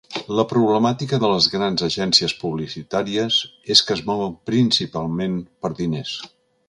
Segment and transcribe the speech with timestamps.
[0.37, 3.37] La problemàtica de les grans agències publicitàries
[3.75, 6.17] és que es mouen principalment per diners.